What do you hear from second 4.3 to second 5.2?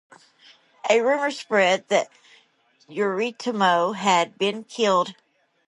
been killed.